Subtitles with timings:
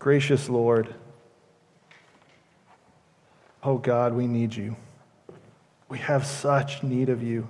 [0.00, 0.94] Gracious Lord,
[3.62, 4.76] oh God, we need you.
[5.90, 7.46] We have such need of you.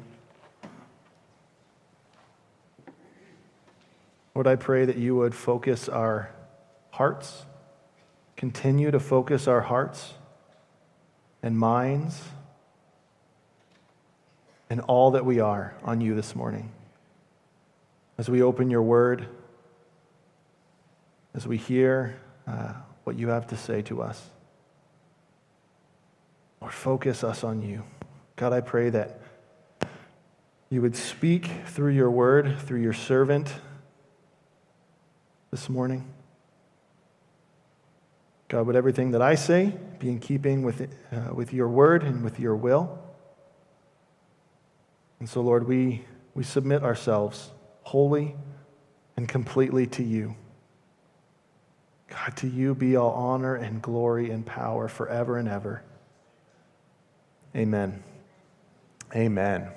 [4.34, 6.32] Lord, I pray that you would focus our
[6.90, 7.44] hearts,
[8.36, 10.14] continue to focus our hearts
[11.44, 12.20] and minds
[14.68, 16.72] and all that we are on you this morning.
[18.18, 19.28] As we open your word,
[21.32, 22.16] as we hear
[22.50, 22.72] uh,
[23.04, 24.30] what you have to say to us,
[26.60, 27.84] Lord, focus us on you.
[28.36, 29.20] God, I pray that
[30.68, 33.52] you would speak through your word, through your servant
[35.50, 36.12] this morning.
[38.48, 42.22] God, would everything that I say be in keeping with, uh, with your word and
[42.22, 42.98] with your will?
[45.18, 46.04] And so, Lord, we,
[46.34, 47.50] we submit ourselves
[47.82, 48.34] wholly
[49.16, 50.34] and completely to you.
[52.10, 55.82] God, to you be all honor and glory and power forever and ever.
[57.54, 58.02] Amen.
[59.14, 59.68] Amen.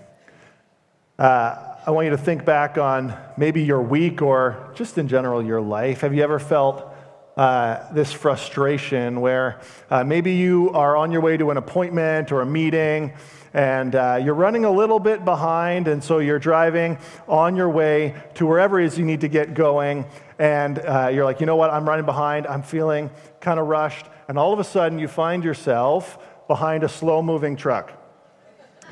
[1.17, 5.44] Uh, I want you to think back on maybe your week or just in general
[5.44, 6.02] your life.
[6.02, 6.91] Have you ever felt
[7.38, 12.41] uh, this frustration where uh, maybe you are on your way to an appointment or
[12.41, 13.13] a meeting
[13.53, 18.16] and uh, you're running a little bit behind, and so you're driving on your way
[18.33, 20.05] to wherever it is you need to get going,
[20.44, 24.08] and uh, you're like, you know what, I'm running behind, I'm feeling kind of rushed,
[24.27, 26.17] and all of a sudden you find yourself
[26.50, 27.94] behind a slow moving truck.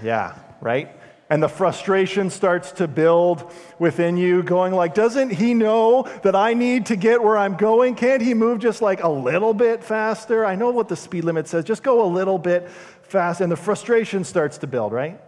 [0.01, 0.95] Yeah, right?
[1.29, 6.53] and the frustration starts to build within you going like doesn't he know that i
[6.53, 7.95] need to get where i'm going?
[7.95, 10.45] Can't he move just like a little bit faster?
[10.45, 11.63] I know what the speed limit says.
[11.63, 12.69] Just go a little bit
[13.03, 13.39] fast.
[13.39, 15.21] And the frustration starts to build right?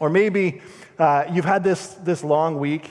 [0.00, 0.60] Or maybe
[0.98, 2.90] uh, you've had this this long week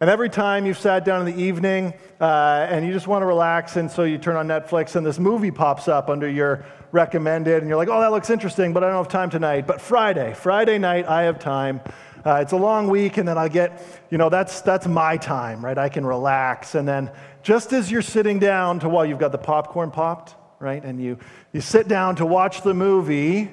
[0.00, 3.26] and every time you've sat down in the evening uh, and you just want to
[3.26, 7.62] relax, and so you turn on Netflix and this movie pops up under your recommended,
[7.62, 9.66] and you're like, oh, that looks interesting, but I don't have time tonight.
[9.66, 11.80] But Friday, Friday night, I have time.
[12.24, 15.64] Uh, it's a long week, and then I get, you know, that's, that's my time,
[15.64, 15.78] right?
[15.78, 16.74] I can relax.
[16.74, 17.10] And then
[17.42, 20.82] just as you're sitting down to, while you've got the popcorn popped, right?
[20.82, 21.18] And you,
[21.52, 23.50] you sit down to watch the movie,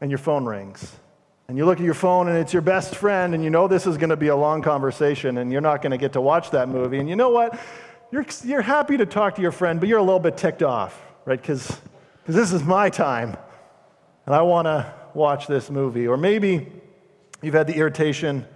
[0.00, 0.99] and your phone rings.
[1.50, 3.84] And you look at your phone and it's your best friend, and you know this
[3.84, 6.52] is going to be a long conversation, and you're not going to get to watch
[6.52, 6.98] that movie.
[6.98, 7.58] And you know what?
[8.12, 11.02] You're, you're happy to talk to your friend, but you're a little bit ticked off,
[11.24, 11.42] right?
[11.42, 11.80] Because
[12.24, 13.36] this is my time,
[14.26, 16.06] and I want to watch this movie.
[16.06, 16.68] Or maybe
[17.42, 18.46] you've had the irritation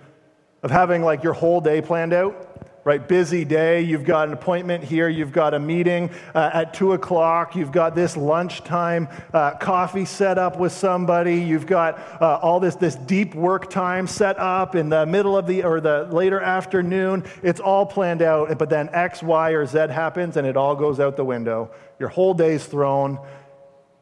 [0.62, 3.08] of having like your whole day planned out right?
[3.08, 3.80] Busy day.
[3.80, 5.08] You've got an appointment here.
[5.08, 7.56] You've got a meeting uh, at two o'clock.
[7.56, 11.36] You've got this lunchtime uh, coffee set up with somebody.
[11.40, 15.46] You've got uh, all this, this deep work time set up in the middle of
[15.46, 17.24] the or the later afternoon.
[17.42, 18.56] It's all planned out.
[18.58, 21.70] But then X, Y, or Z happens and it all goes out the window.
[21.98, 23.18] Your whole day's thrown.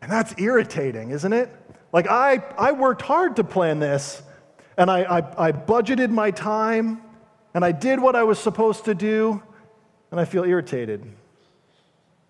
[0.01, 1.49] And that's irritating, isn't it?
[1.93, 4.23] Like I, I worked hard to plan this
[4.77, 7.02] and I, I, I budgeted my time
[7.55, 9.43] and I did what I was supposed to do,
[10.11, 11.05] and I feel irritated.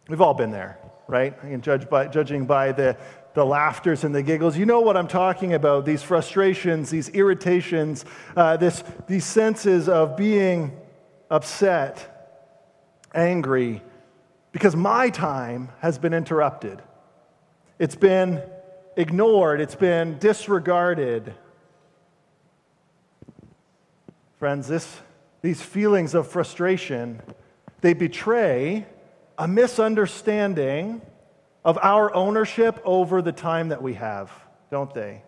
[0.09, 1.37] We've all been there, right?
[1.43, 2.97] I judge by, judging by the,
[3.35, 4.57] the laughters and the giggles.
[4.57, 8.05] You know what I'm talking about these frustrations, these irritations,
[8.37, 10.77] uh, this, these senses of being
[11.31, 12.09] upset,
[13.15, 13.83] angry,
[14.51, 16.83] because my time has been interrupted.
[17.79, 18.43] It's been
[18.97, 21.33] ignored, it's been disregarded.
[24.39, 25.01] Friends, this
[25.43, 27.21] these feelings of frustration,
[27.81, 28.87] they betray
[29.37, 31.03] a misunderstanding
[31.65, 34.33] of our ownership over the time that we have,
[34.71, 35.23] don't they?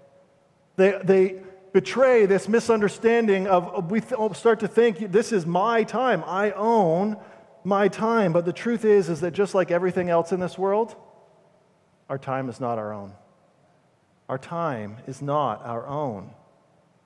[0.76, 1.42] They, they
[1.72, 6.22] betray this misunderstanding of we start to think this is my time.
[6.26, 7.16] I own
[7.64, 8.32] my time.
[8.32, 10.94] But the truth is, is that just like everything else in this world,
[12.08, 13.12] our time is not our own.
[14.28, 16.30] Our time is not our own.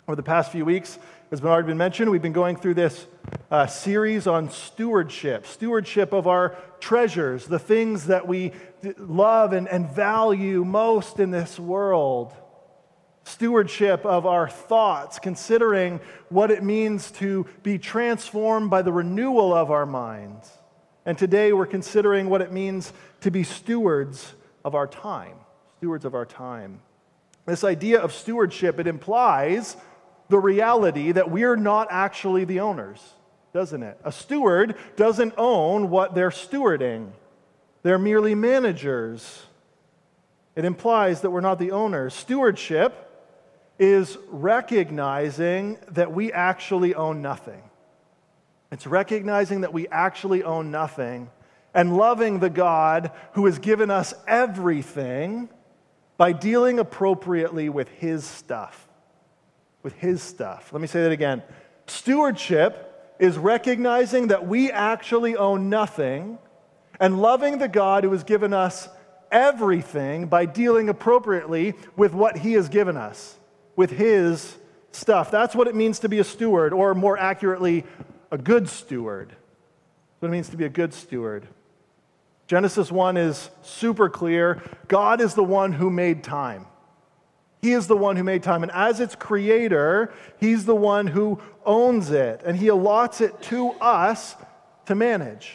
[0.08, 0.98] Over the past few weeks,
[1.30, 3.06] as already been mentioned, we've been going through this
[3.50, 8.52] uh, series on stewardship, stewardship of our treasures, the things that we
[8.96, 12.32] love and, and value most in this world.
[13.24, 16.00] Stewardship of our thoughts, considering
[16.30, 20.50] what it means to be transformed by the renewal of our minds.
[21.04, 24.32] And today we're considering what it means to be stewards
[24.64, 25.36] of our time.
[25.76, 26.80] Stewards of our time.
[27.44, 29.76] This idea of stewardship, it implies
[30.28, 33.14] the reality that we're not actually the owners,
[33.52, 33.98] doesn't it?
[34.04, 37.10] A steward doesn't own what they're stewarding,
[37.82, 39.44] they're merely managers.
[40.56, 42.12] It implies that we're not the owners.
[42.14, 43.08] Stewardship
[43.78, 47.62] is recognizing that we actually own nothing.
[48.72, 51.30] It's recognizing that we actually own nothing
[51.74, 55.48] and loving the God who has given us everything
[56.16, 58.87] by dealing appropriately with his stuff.
[59.88, 60.70] With his stuff.
[60.70, 61.42] Let me say that again.
[61.86, 66.38] Stewardship is recognizing that we actually own nothing
[67.00, 68.86] and loving the God who has given us
[69.32, 73.36] everything by dealing appropriately with what he has given us,
[73.76, 74.58] with his
[74.92, 75.30] stuff.
[75.30, 77.86] That's what it means to be a steward, or more accurately,
[78.30, 79.34] a good steward.
[80.18, 81.48] What it means to be a good steward.
[82.46, 84.60] Genesis 1 is super clear.
[84.86, 86.66] God is the one who made time.
[87.60, 88.62] He is the one who made time.
[88.62, 92.42] And as its creator, He's the one who owns it.
[92.44, 94.36] And He allots it to us
[94.86, 95.52] to manage.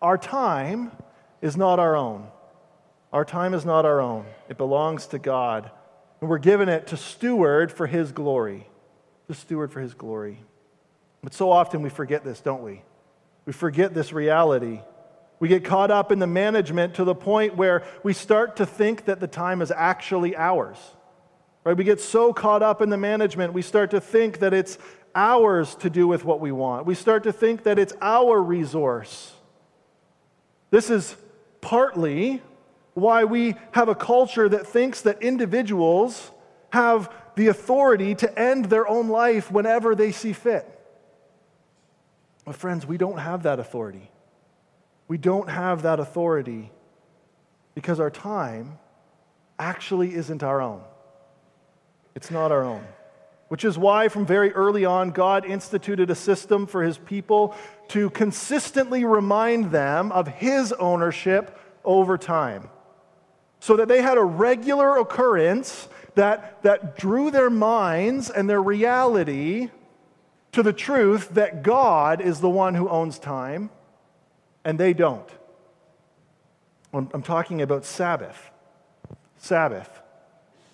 [0.00, 0.92] Our time
[1.40, 2.26] is not our own.
[3.12, 5.70] Our time is not our own, it belongs to God.
[6.20, 8.66] And we're given it to steward for His glory.
[9.28, 10.42] To steward for His glory.
[11.22, 12.82] But so often we forget this, don't we?
[13.44, 14.80] We forget this reality.
[15.40, 19.06] We get caught up in the management to the point where we start to think
[19.06, 20.78] that the time is actually ours.
[21.64, 21.76] Right?
[21.76, 24.78] We get so caught up in the management, we start to think that it's
[25.14, 26.86] ours to do with what we want.
[26.86, 29.32] We start to think that it's our resource.
[30.70, 31.14] This is
[31.60, 32.42] partly
[32.94, 36.30] why we have a culture that thinks that individuals
[36.70, 40.68] have the authority to end their own life whenever they see fit.
[42.44, 44.10] But, friends, we don't have that authority.
[45.08, 46.70] We don't have that authority
[47.74, 48.78] because our time
[49.58, 50.82] actually isn't our own.
[52.14, 52.84] It's not our own.
[53.48, 57.54] Which is why, from very early on, God instituted a system for his people
[57.88, 62.70] to consistently remind them of his ownership over time.
[63.60, 69.68] So that they had a regular occurrence that, that drew their minds and their reality
[70.52, 73.70] to the truth that God is the one who owns time
[74.64, 75.28] and they don't.
[76.92, 78.50] I'm talking about Sabbath.
[79.38, 80.01] Sabbath.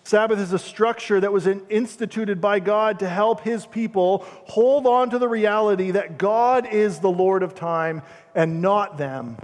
[0.09, 5.11] Sabbath is a structure that was instituted by God to help his people hold on
[5.11, 8.01] to the reality that God is the Lord of time
[8.35, 9.37] and not them,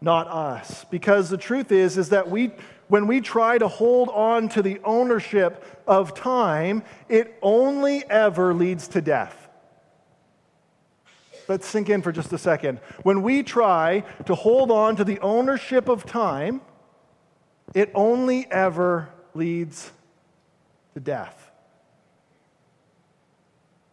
[0.00, 0.84] not us.
[0.90, 2.50] Because the truth is is that we
[2.88, 8.88] when we try to hold on to the ownership of time, it only ever leads
[8.88, 9.48] to death.
[11.46, 12.80] Let's sink in for just a second.
[13.04, 16.62] When we try to hold on to the ownership of time,
[17.74, 19.92] it only ever leads
[20.94, 21.50] to death.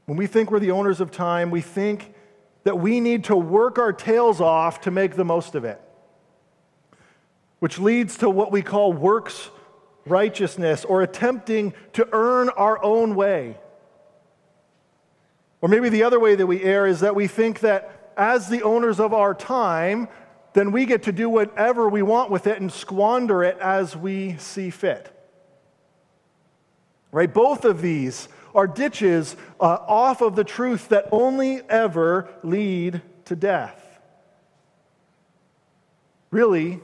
[0.05, 2.13] When we think we're the owners of time, we think
[2.63, 5.81] that we need to work our tails off to make the most of it,
[7.59, 9.49] which leads to what we call works
[10.05, 13.57] righteousness or attempting to earn our own way.
[15.61, 18.63] Or maybe the other way that we err is that we think that as the
[18.63, 20.07] owners of our time,
[20.53, 24.37] then we get to do whatever we want with it and squander it as we
[24.37, 25.16] see fit.
[27.11, 27.33] Right?
[27.33, 33.35] Both of these are ditches uh, off of the truth that only ever lead to
[33.35, 33.83] death.
[36.31, 36.79] Really,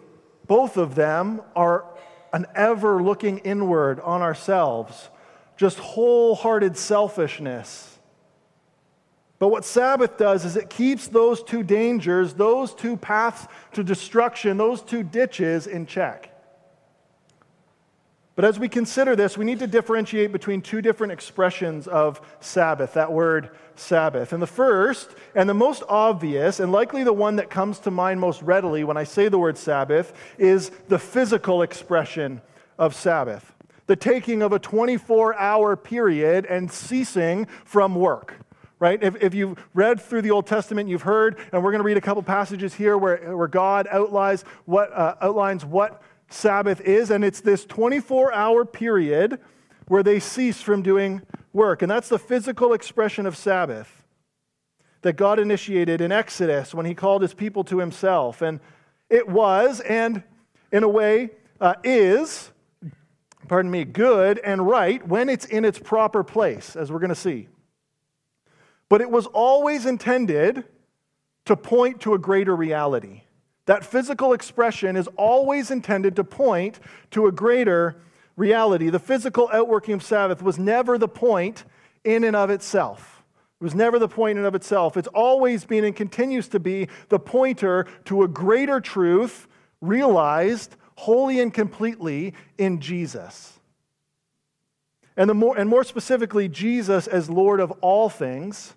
[0.47, 1.85] both of them are
[2.31, 5.09] an ever looking inward on ourselves,
[5.57, 7.93] just wholehearted selfishness
[9.43, 14.55] but what Sabbath does is it keeps those two dangers, those two paths to destruction,
[14.55, 16.32] those two ditches in check.
[18.35, 22.93] But as we consider this, we need to differentiate between two different expressions of Sabbath,
[22.93, 24.33] that word Sabbath.
[24.33, 28.19] And the first, and the most obvious, and likely the one that comes to mind
[28.19, 32.41] most readily when I say the word Sabbath, is the physical expression
[32.77, 33.49] of Sabbath
[33.85, 38.35] the taking of a 24 hour period and ceasing from work
[38.79, 39.01] right?
[39.01, 41.95] If, if you've read through the Old Testament, you've heard, and we're going to read
[41.95, 47.23] a couple passages here where, where God outlines what, uh, outlines what Sabbath is, and
[47.23, 49.39] it's this 24 hour period
[49.87, 51.81] where they cease from doing work.
[51.81, 54.03] And that's the physical expression of Sabbath
[55.01, 58.41] that God initiated in Exodus when he called his people to himself.
[58.41, 58.59] And
[59.09, 60.23] it was, and
[60.71, 62.51] in a way, uh, is,
[63.47, 67.15] pardon me, good and right when it's in its proper place, as we're going to
[67.15, 67.47] see.
[68.89, 70.63] But it was always intended
[71.45, 73.22] to point to a greater reality.
[73.65, 76.79] That physical expression is always intended to point
[77.11, 78.01] to a greater
[78.35, 78.89] reality.
[78.89, 81.63] The physical outworking of Sabbath was never the point
[82.03, 83.23] in and of itself.
[83.61, 84.97] It was never the point in and of itself.
[84.97, 89.47] It's always been and continues to be the pointer to a greater truth
[89.79, 93.59] realized wholly and completely in Jesus.
[95.15, 98.73] And, the more, and more specifically, Jesus as Lord of all things,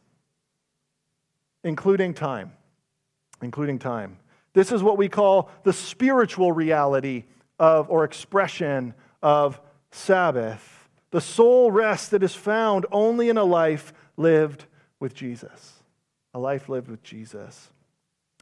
[1.64, 2.52] including time.
[3.42, 4.18] Including time.
[4.56, 7.24] This is what we call the spiritual reality
[7.58, 9.60] of or expression of
[9.90, 10.88] Sabbath.
[11.10, 14.64] The soul rest that is found only in a life lived
[14.98, 15.74] with Jesus.
[16.32, 17.68] A life lived with Jesus.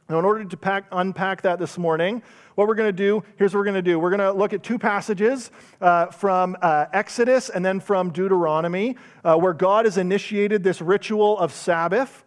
[0.07, 2.23] Now, in order to pack, unpack that this morning,
[2.55, 3.99] what we're going to do, here's what we're going to do.
[3.99, 8.95] We're going to look at two passages uh, from uh, Exodus and then from Deuteronomy,
[9.25, 12.23] uh, where God has initiated this ritual of Sabbath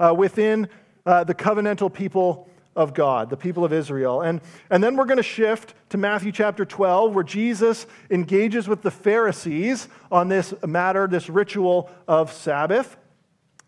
[0.00, 0.68] uh, within
[1.06, 2.47] uh, the covenantal people
[2.78, 4.22] of God, the people of Israel.
[4.22, 8.82] And, and then we're going to shift to Matthew chapter 12, where Jesus engages with
[8.82, 12.96] the Pharisees on this matter, this ritual of Sabbath,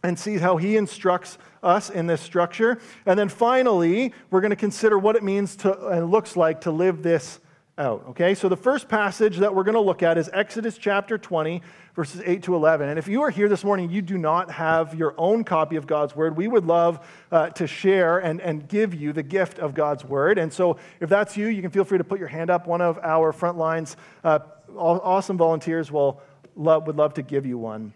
[0.04, 2.78] and sees how he instructs us in this structure.
[3.04, 6.70] And then finally, we're going to consider what it means to and looks like to
[6.70, 7.40] live this
[7.78, 8.04] out.
[8.10, 11.62] Okay, so the first passage that we're going to look at is Exodus chapter 20,
[12.00, 12.88] verses 8 to 11.
[12.88, 15.86] And if you are here this morning, you do not have your own copy of
[15.86, 19.74] God's word, we would love uh, to share and, and give you the gift of
[19.74, 20.38] God's word.
[20.38, 22.66] And so if that's you, you can feel free to put your hand up.
[22.66, 24.38] One of our front lines, uh,
[24.74, 26.22] awesome volunteers will
[26.56, 27.92] love, would love to give you one.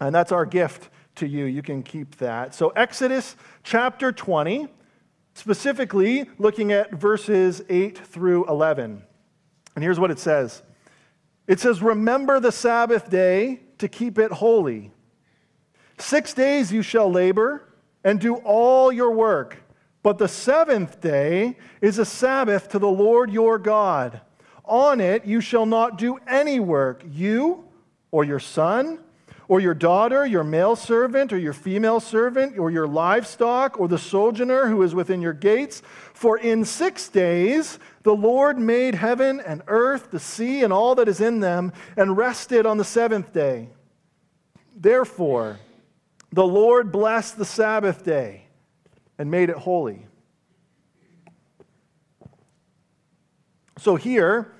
[0.00, 1.44] And that's our gift to you.
[1.44, 2.54] You can keep that.
[2.54, 4.66] So, Exodus chapter 20,
[5.34, 9.02] specifically looking at verses 8 through 11.
[9.74, 10.62] And here's what it says
[11.46, 14.92] it says, Remember the Sabbath day to keep it holy.
[15.98, 17.62] Six days you shall labor
[18.04, 19.62] and do all your work.
[20.02, 24.20] But the seventh day is a Sabbath to the Lord your God.
[24.64, 27.64] On it you shall not do any work, you
[28.10, 29.00] or your son
[29.48, 33.98] or your daughter, your male servant, or your female servant, or your livestock, or the
[33.98, 35.82] sojourner who is within your gates.
[36.12, 41.08] For in six days the Lord made heaven and earth, the sea, and all that
[41.08, 43.68] is in them, and rested on the seventh day.
[44.74, 45.58] Therefore,
[46.32, 48.44] the Lord blessed the Sabbath day
[49.18, 50.06] and made it holy.
[53.78, 54.52] So here,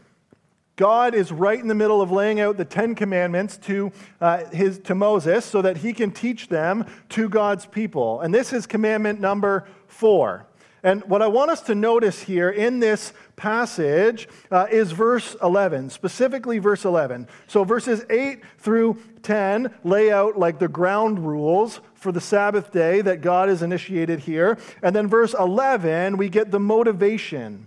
[0.77, 3.91] God is right in the middle of laying out the Ten Commandments to,
[4.21, 8.21] uh, his, to Moses so that he can teach them to God's people.
[8.21, 10.47] And this is commandment number four.
[10.83, 15.91] And what I want us to notice here in this passage uh, is verse 11,
[15.91, 17.27] specifically verse 11.
[17.49, 23.01] So verses 8 through 10 lay out like the ground rules for the Sabbath day
[23.01, 24.59] that God has initiated here.
[24.83, 27.67] And then verse 11, we get the motivation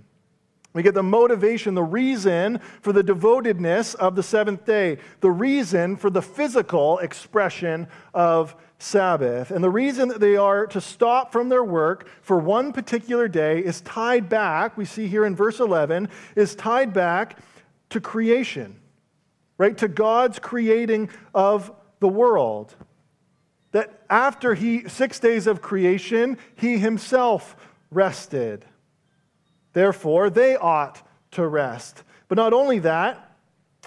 [0.74, 5.96] we get the motivation, the reason for the devotedness of the seventh day, the reason
[5.96, 9.52] for the physical expression of Sabbath.
[9.52, 13.60] And the reason that they are to stop from their work for one particular day
[13.60, 17.40] is tied back, we see here in verse 11, is tied back
[17.90, 18.80] to creation,
[19.58, 19.78] right?
[19.80, 22.76] To God's creating of the world.
[23.72, 27.56] That after he, six days of creation, he himself
[27.92, 28.66] rested.
[29.80, 32.04] Therefore, they ought to rest.
[32.28, 33.38] But not only that,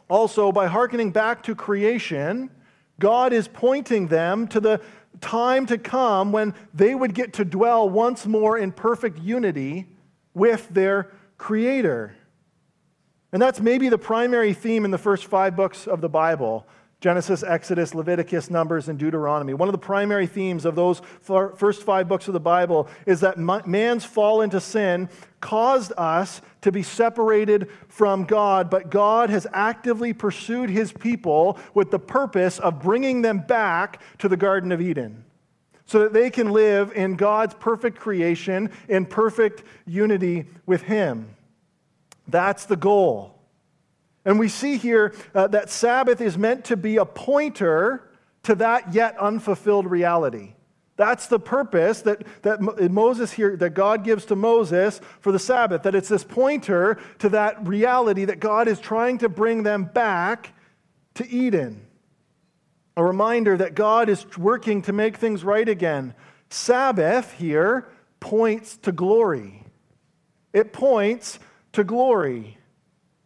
[0.09, 2.49] also by hearkening back to creation,
[2.99, 4.81] God is pointing them to the
[5.21, 9.87] time to come when they would get to dwell once more in perfect unity
[10.33, 12.17] with their Creator.
[13.31, 16.67] And that's maybe the primary theme in the first five books of the Bible
[17.03, 19.55] Genesis, Exodus, Leviticus, Numbers, and Deuteronomy.
[19.55, 23.37] One of the primary themes of those first five books of the Bible is that
[23.39, 25.09] man's fall into sin
[25.41, 31.91] caused us to be separated from God, but God has actively pursued his people with
[31.91, 35.25] the purpose of bringing them back to the Garden of Eden
[35.87, 41.35] so that they can live in God's perfect creation in perfect unity with him.
[42.29, 43.32] That's the goal.
[44.25, 48.09] And we see here uh, that Sabbath is meant to be a pointer
[48.45, 50.55] to that yet unfulfilled reality.
[50.97, 55.83] That's the purpose that, that Moses here, that God gives to Moses for the Sabbath,
[55.83, 60.53] that it's this pointer to that reality that God is trying to bring them back
[61.15, 61.87] to Eden.
[62.97, 66.15] A reminder that God is working to make things right again.
[66.51, 67.89] Sabbath here
[68.21, 69.65] points to glory.
[70.53, 71.39] It points
[71.73, 72.59] to glory.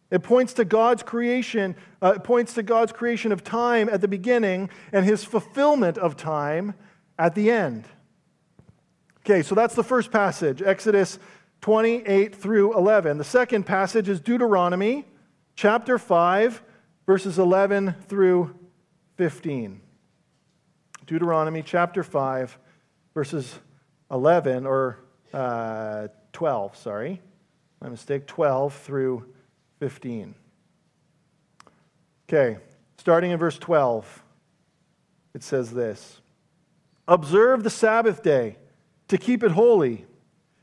[0.09, 4.07] It points to God's creation, uh, it points to God's creation of time at the
[4.07, 6.75] beginning and his fulfillment of time
[7.19, 7.85] at the end.
[9.19, 11.19] Okay, so that's the first passage, Exodus
[11.61, 13.17] 28 through 11.
[13.17, 15.05] The second passage is Deuteronomy
[15.55, 16.63] chapter 5,
[17.05, 18.55] verses 11 through
[19.17, 19.81] 15.
[21.05, 22.57] Deuteronomy chapter 5,
[23.13, 23.59] verses
[24.11, 24.99] 11, or
[25.33, 27.21] uh, 12, sorry.
[27.81, 29.25] My mistake, 12 through
[29.79, 30.35] 15.
[32.27, 32.57] Okay,
[32.97, 34.23] starting in verse 12,
[35.33, 36.21] it says this
[37.07, 38.57] Observe the Sabbath day
[39.07, 40.05] to keep it holy.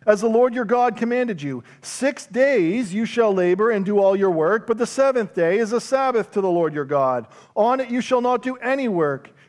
[0.07, 1.65] as the Lord your God commanded you.
[1.81, 5.73] Six days you shall labor and do all your work, but the seventh day is
[5.73, 7.27] a Sabbath to the Lord your God.
[7.55, 9.31] On it you shall not do any work,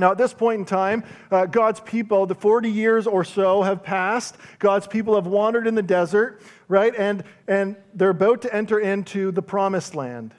[0.00, 3.82] Now, at this point in time, uh, God's people, the 40 years or so have
[3.84, 4.36] passed.
[4.58, 6.94] God's people have wandered in the desert, right?
[6.96, 10.34] And, and they're about to enter into the promised land.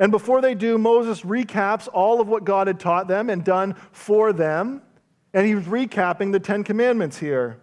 [0.00, 3.74] And before they do, Moses recaps all of what God had taught them and done
[3.92, 4.82] for them.
[5.34, 7.58] And he's recapping the Ten Commandments here.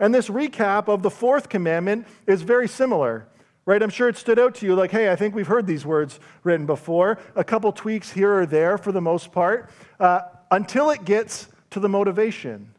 [0.00, 3.28] And this recap of the fourth commandment is very similar,
[3.64, 3.80] right?
[3.80, 6.18] I'm sure it stood out to you like, hey, I think we've heard these words
[6.42, 7.18] written before.
[7.36, 11.80] A couple tweaks here or there for the most part, uh, until it gets to
[11.80, 12.72] the motivation.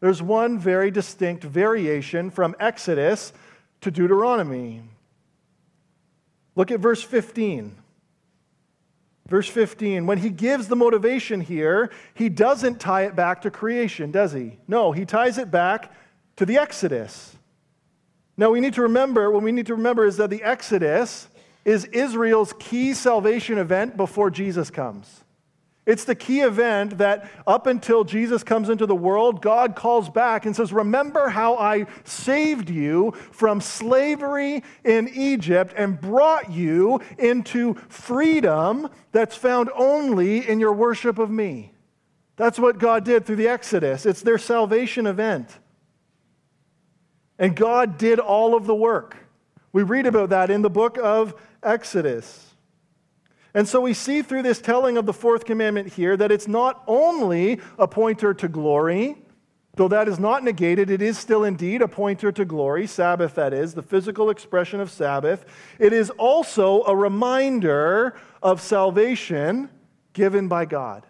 [0.00, 3.32] There's one very distinct variation from Exodus
[3.80, 4.82] to Deuteronomy.
[6.54, 7.76] Look at verse 15.
[9.28, 14.12] Verse 15, when he gives the motivation here, he doesn't tie it back to creation,
[14.12, 14.58] does he?
[14.68, 15.92] No, he ties it back
[16.36, 17.34] to the Exodus.
[18.36, 21.26] Now, we need to remember, what we need to remember is that the Exodus
[21.64, 25.24] is Israel's key salvation event before Jesus comes.
[25.86, 30.44] It's the key event that up until Jesus comes into the world, God calls back
[30.44, 37.74] and says, Remember how I saved you from slavery in Egypt and brought you into
[37.88, 41.72] freedom that's found only in your worship of me.
[42.34, 44.06] That's what God did through the Exodus.
[44.06, 45.56] It's their salvation event.
[47.38, 49.16] And God did all of the work.
[49.72, 52.45] We read about that in the book of Exodus.
[53.56, 56.84] And so we see through this telling of the fourth commandment here that it's not
[56.86, 59.16] only a pointer to glory,
[59.76, 63.54] though that is not negated, it is still indeed a pointer to glory, Sabbath that
[63.54, 65.46] is, the physical expression of Sabbath.
[65.78, 69.70] It is also a reminder of salvation
[70.12, 71.06] given by God.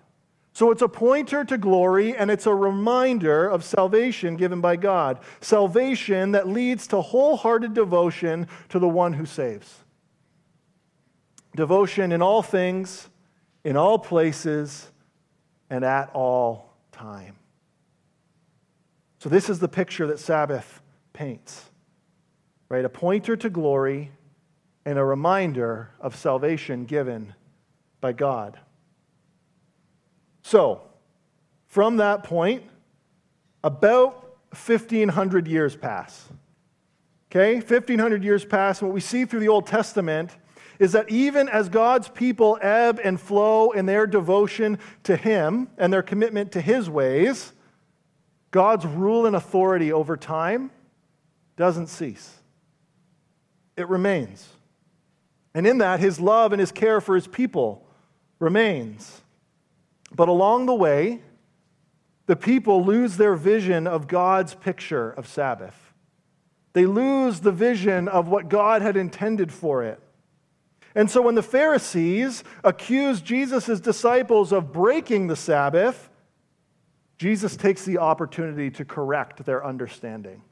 [0.52, 5.18] So it's a pointer to glory and it's a reminder of salvation given by God.
[5.40, 9.82] Salvation that leads to wholehearted devotion to the one who saves
[11.56, 13.08] devotion in all things,
[13.64, 14.90] in all places,
[15.68, 17.36] and at all time.
[19.18, 20.80] So, this is the picture that Sabbath
[21.12, 21.64] paints,
[22.68, 22.84] right?
[22.84, 24.12] A pointer to glory
[24.84, 27.34] and a reminder of salvation given
[28.00, 28.60] by God.
[30.42, 30.82] So,
[31.66, 32.62] from that point,
[33.64, 36.28] about 1,500 years pass.
[37.30, 37.56] Okay?
[37.56, 38.80] 1,500 years pass.
[38.80, 40.36] And what we see through the Old Testament
[40.78, 45.92] is that even as God's people ebb and flow in their devotion to Him and
[45.92, 47.52] their commitment to His ways,
[48.50, 50.70] God's rule and authority over time
[51.56, 52.38] doesn't cease.
[53.76, 54.48] It remains.
[55.54, 57.86] And in that, His love and His care for His people
[58.38, 59.20] remains.
[60.14, 61.22] But along the way,
[62.26, 65.92] the people lose their vision of God's picture of Sabbath.
[66.72, 70.00] They lose the vision of what God had intended for it.
[70.96, 76.08] And so when the Pharisees accuse Jesus' disciples of breaking the Sabbath,
[77.18, 80.42] Jesus takes the opportunity to correct their understanding.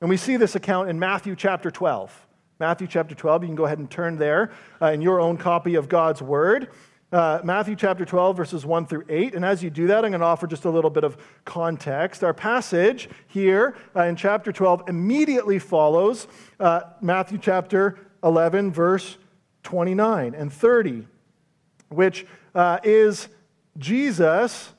[0.00, 2.26] And we see this account in Matthew chapter 12.
[2.60, 5.74] Matthew chapter 12, you can go ahead and turn there uh, in your own copy
[5.74, 6.70] of God's Word.
[7.10, 9.34] Uh, Matthew chapter 12, verses 1 through 8.
[9.34, 12.22] And as you do that, I'm going to offer just a little bit of context.
[12.22, 16.28] Our passage here uh, in chapter 12 immediately follows
[16.60, 19.16] uh, Matthew chapter 11, verse
[19.64, 21.06] 29 and 30,
[21.88, 23.28] which uh, is
[23.76, 24.72] Jesus.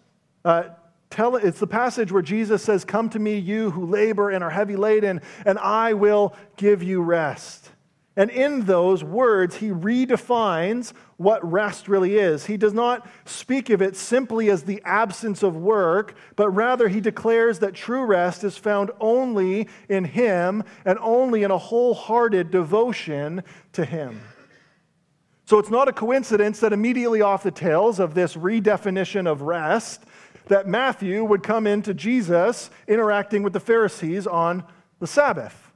[0.46, 0.70] Uh,
[1.10, 4.50] tell, it's the passage where Jesus says, Come to me, you who labor and are
[4.50, 7.72] heavy laden, and I will give you rest.
[8.18, 12.46] And in those words, he redefines what rest really is.
[12.46, 17.02] He does not speak of it simply as the absence of work, but rather he
[17.02, 23.44] declares that true rest is found only in him and only in a wholehearted devotion
[23.74, 24.22] to him.
[25.46, 30.04] So it's not a coincidence that immediately off the tails of this redefinition of rest,
[30.48, 34.64] that Matthew would come into Jesus interacting with the Pharisees on
[35.00, 35.72] the Sabbath.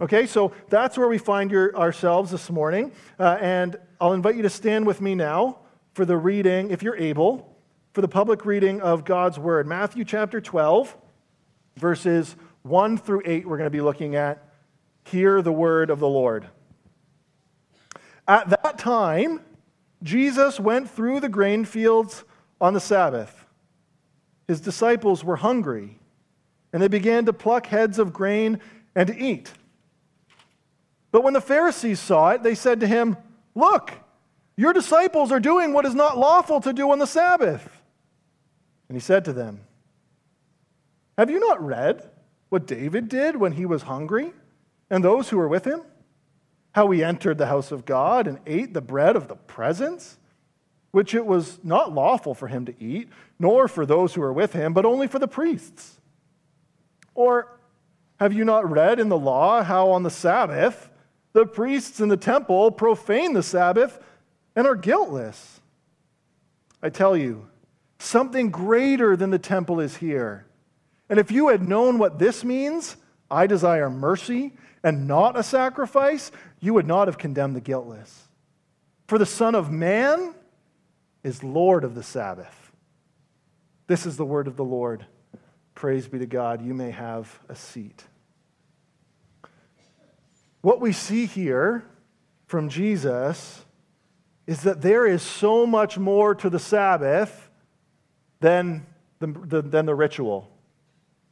[0.00, 2.92] Okay, so that's where we find your, ourselves this morning.
[3.18, 5.58] Uh, and I'll invite you to stand with me now
[5.92, 7.54] for the reading, if you're able,
[7.92, 9.66] for the public reading of God's Word.
[9.66, 10.96] Matthew chapter 12,
[11.76, 14.42] verses 1 through 8, we're going to be looking at.
[15.04, 16.46] Hear the word of the Lord.
[18.30, 19.40] At that time,
[20.04, 22.22] Jesus went through the grain fields
[22.60, 23.44] on the Sabbath.
[24.46, 25.98] His disciples were hungry,
[26.72, 28.60] and they began to pluck heads of grain
[28.94, 29.50] and to eat.
[31.10, 33.16] But when the Pharisees saw it, they said to him,
[33.56, 33.94] Look,
[34.56, 37.82] your disciples are doing what is not lawful to do on the Sabbath.
[38.88, 39.62] And he said to them,
[41.18, 42.08] Have you not read
[42.48, 44.32] what David did when he was hungry,
[44.88, 45.82] and those who were with him?
[46.72, 50.18] How he entered the house of God and ate the bread of the presence,
[50.92, 54.52] which it was not lawful for him to eat, nor for those who were with
[54.52, 56.00] him, but only for the priests.
[57.14, 57.58] Or
[58.18, 60.90] have you not read in the law how on the Sabbath
[61.32, 63.98] the priests in the temple profane the Sabbath?
[64.56, 65.60] and are guiltless.
[66.82, 67.48] I tell you,
[67.98, 70.46] something greater than the temple is here.
[71.08, 72.96] And if you had known what this means,
[73.30, 78.28] I desire mercy and not a sacrifice, you would not have condemned the guiltless.
[79.06, 80.34] For the Son of Man
[81.22, 82.72] is Lord of the Sabbath.
[83.86, 85.04] This is the word of the Lord.
[85.74, 86.62] Praise be to God.
[86.62, 88.04] You may have a seat.
[90.60, 91.84] What we see here
[92.46, 93.64] from Jesus
[94.46, 97.50] is that there is so much more to the Sabbath
[98.40, 98.86] than
[99.20, 100.50] the, than the ritual,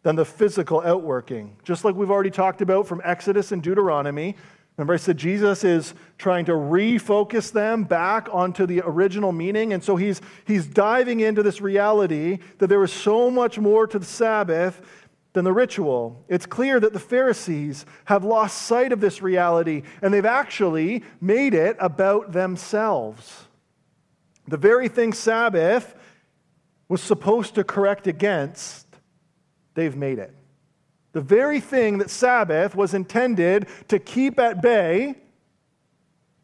[0.08, 1.54] than the physical outworking.
[1.64, 4.36] Just like we've already talked about from Exodus and Deuteronomy.
[4.78, 9.74] Remember, I said Jesus is trying to refocus them back onto the original meaning.
[9.74, 13.98] And so he's, he's diving into this reality that there is so much more to
[13.98, 14.80] the Sabbath
[15.34, 16.24] than the ritual.
[16.26, 21.52] It's clear that the Pharisees have lost sight of this reality and they've actually made
[21.52, 23.44] it about themselves.
[24.46, 25.94] The very thing Sabbath
[26.88, 28.87] was supposed to correct against,
[29.78, 30.34] they've made it.
[31.12, 35.14] The very thing that Sabbath was intended to keep at bay,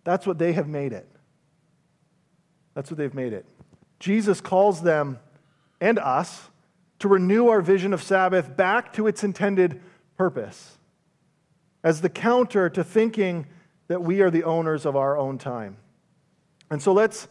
[0.04, 1.08] that's what they have made it.
[2.74, 3.44] That's what they've made it.
[3.98, 5.18] Jesus calls them
[5.80, 6.48] and us
[7.00, 9.80] to renew our vision of Sabbath back to its intended
[10.16, 10.78] purpose
[11.82, 13.46] as the counter to thinking
[13.88, 15.76] that we are the owners of our own time.
[16.70, 17.26] And so let's,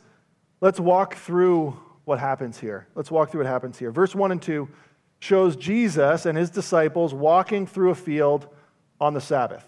[0.60, 2.88] let's walk through what happens here.
[2.94, 3.90] Let's walk through what happens here.
[3.90, 4.68] Verse 1 and 2
[5.24, 8.46] shows Jesus and his disciples walking through a field
[9.00, 9.66] on the Sabbath.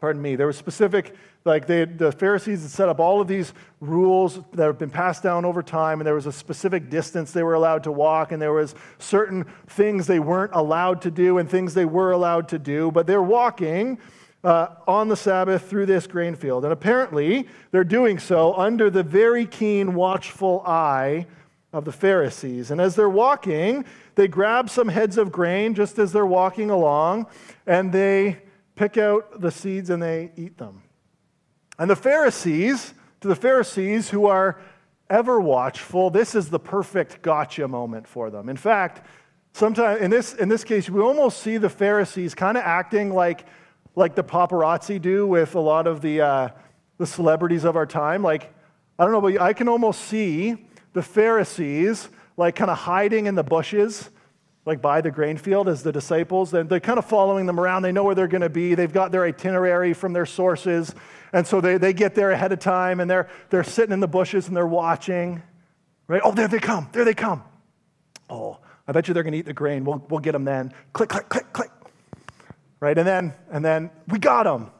[0.00, 3.52] Pardon me, there was specific like they, the Pharisees had set up all of these
[3.80, 7.44] rules that have been passed down over time, and there was a specific distance they
[7.44, 11.48] were allowed to walk, and there was certain things they weren't allowed to do and
[11.48, 12.90] things they were allowed to do.
[12.90, 13.98] But they're walking
[14.42, 19.04] uh, on the Sabbath through this grain field, and apparently they're doing so under the
[19.04, 21.26] very keen, watchful eye
[21.72, 22.70] of the Pharisees.
[22.70, 23.84] And as they're walking,
[24.16, 27.26] they grab some heads of grain just as they're walking along,
[27.66, 28.38] and they
[28.74, 30.82] pick out the seeds and they eat them.
[31.78, 34.60] And the Pharisees, to the Pharisees who are
[35.08, 38.48] ever watchful, this is the perfect gotcha moment for them.
[38.48, 39.06] In fact,
[39.52, 43.46] sometimes in this, in this case, we almost see the Pharisees kind of acting like,
[43.96, 46.48] like the paparazzi do with a lot of the, uh,
[46.98, 48.22] the celebrities of our time.
[48.22, 48.52] Like,
[48.98, 53.34] I don't know, but I can almost see the Pharisees like kind of hiding in
[53.34, 54.10] the bushes
[54.66, 56.52] like by the grain field as the disciples.
[56.52, 57.82] And they're kind of following them around.
[57.82, 58.74] They know where they're going to be.
[58.74, 60.94] They've got their itinerary from their sources.
[61.32, 64.08] And so they, they get there ahead of time and they're, they're sitting in the
[64.08, 65.42] bushes and they're watching.
[66.06, 66.20] Right?
[66.24, 66.88] Oh, there they come.
[66.92, 67.42] There they come.
[68.28, 69.84] Oh, I bet you they're going to eat the grain.
[69.84, 70.72] We'll, we'll get them then.
[70.92, 71.70] Click, click, click, click.
[72.80, 72.96] Right?
[72.96, 74.70] And then, and then we got them.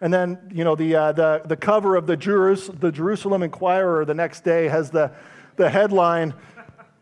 [0.00, 4.04] And then, you know, the, uh, the, the cover of the, Jerus- the Jerusalem Inquirer
[4.04, 5.12] the next day has the,
[5.58, 6.32] the headline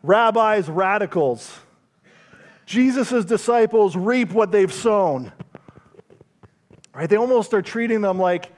[0.03, 1.57] Rabbis Radicals.
[2.65, 5.31] Jesus' disciples reap what they've sown.
[6.93, 7.09] Right?
[7.09, 8.51] They almost are treating them like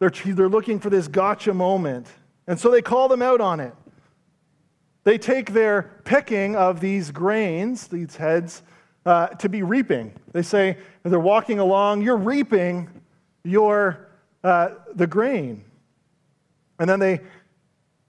[0.00, 2.08] they're, they're looking for this gotcha moment.
[2.48, 3.72] And so they call them out on it.
[5.04, 8.62] They take their picking of these grains, these heads,
[9.04, 10.12] uh, to be reaping.
[10.32, 12.90] They say, they're walking along, you're reaping
[13.44, 14.08] your,
[14.42, 15.64] uh, the grain.
[16.80, 17.20] And then they,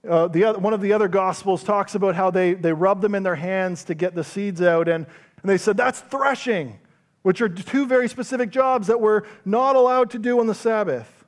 [0.06, 3.14] uh, the other, one of the other gospels talks about how they, they rub them
[3.14, 4.88] in their hands to get the seeds out.
[4.88, 5.06] And,
[5.42, 6.78] and they said, that's threshing,
[7.22, 11.24] which are two very specific jobs that we're not allowed to do on the Sabbath.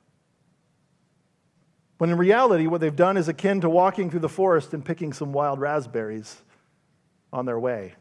[1.99, 5.13] When in reality, what they've done is akin to walking through the forest and picking
[5.13, 6.41] some wild raspberries
[7.33, 7.95] on their way.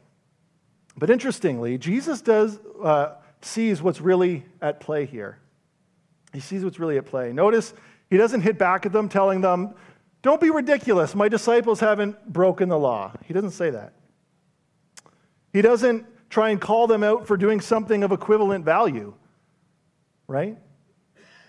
[0.96, 5.38] But interestingly, Jesus does uh, sees what's really at play here.
[6.32, 7.32] He sees what's really at play.
[7.32, 7.74] Notice
[8.08, 9.74] he doesn't hit back at them, telling them,
[10.22, 11.14] Don't be ridiculous.
[11.14, 13.12] My disciples haven't broken the law.
[13.24, 13.94] He doesn't say that.
[15.52, 19.14] He doesn't try and call them out for doing something of equivalent value,
[20.28, 20.58] right?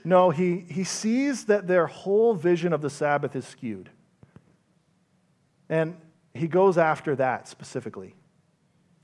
[0.03, 3.89] No, he, he sees that their whole vision of the Sabbath is skewed.
[5.69, 5.95] And
[6.33, 8.15] he goes after that specifically.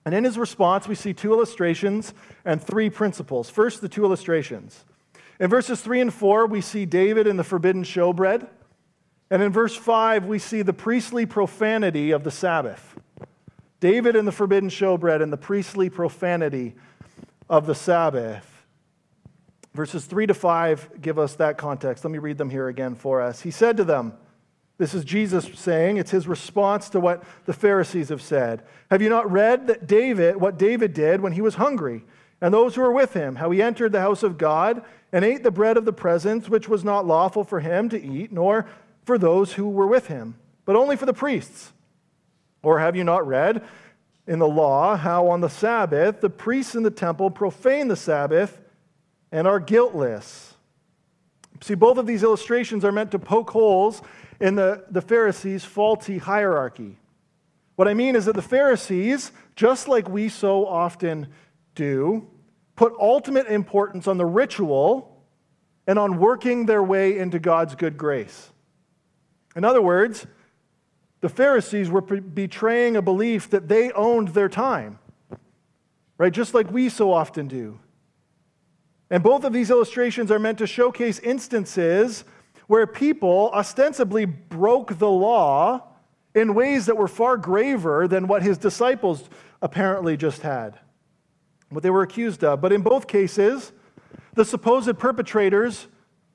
[0.05, 2.13] And in his response, we see two illustrations
[2.45, 3.49] and three principles.
[3.49, 4.85] First, the two illustrations.
[5.39, 8.47] In verses 3 and 4, we see David in the forbidden showbread.
[9.29, 12.97] And in verse 5, we see the priestly profanity of the Sabbath.
[13.79, 16.75] David and the forbidden showbread and the priestly profanity
[17.49, 18.65] of the Sabbath.
[19.73, 22.03] Verses 3 to 5 give us that context.
[22.03, 23.41] Let me read them here again for us.
[23.41, 24.13] He said to them,
[24.79, 28.63] This is Jesus saying, it's his response to what the Pharisees have said.
[28.89, 32.03] Have you not read that David, what David did when he was hungry,
[32.41, 35.43] and those who were with him, how he entered the house of God and ate
[35.43, 38.67] the bread of the presence, which was not lawful for him to eat, nor
[39.07, 41.73] for those who were with him, but only for the priests?
[42.61, 43.63] Or have you not read
[44.27, 48.61] in the law how on the Sabbath the priests in the temple profane the Sabbath?
[49.31, 50.55] and are guiltless.
[51.61, 54.01] See, both of these illustrations are meant to poke holes
[54.39, 56.97] in the, the Pharisees' faulty hierarchy.
[57.75, 61.27] What I mean is that the Pharisees, just like we so often
[61.75, 62.27] do,
[62.75, 65.23] put ultimate importance on the ritual
[65.87, 68.51] and on working their way into God's good grace.
[69.57, 70.27] In other words,
[71.21, 74.99] the Pharisees were betraying a belief that they owned their time,
[76.19, 76.31] right?
[76.31, 77.79] Just like we so often do.
[79.09, 82.23] And both of these illustrations are meant to showcase instances
[82.67, 85.81] where people ostensibly broke the law
[86.35, 89.27] in ways that were far graver than what his disciples
[89.63, 90.77] apparently just had,
[91.69, 92.61] what they were accused of.
[92.61, 93.71] But in both cases,
[94.35, 95.87] the supposed perpetrators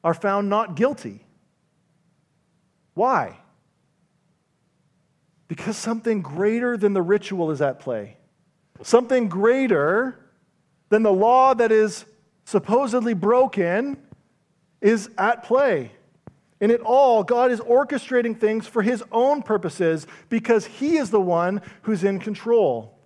[0.03, 1.25] are found not guilty.
[2.95, 3.39] Why?
[5.49, 8.17] Because something greater than the ritual is at play.
[8.83, 10.19] Something greater
[10.89, 12.05] than the law that is
[12.45, 13.97] supposedly broken,
[14.81, 15.93] is at play.
[16.61, 21.21] In it all, God is orchestrating things for his own purposes because he is the
[21.21, 22.99] one who's in control.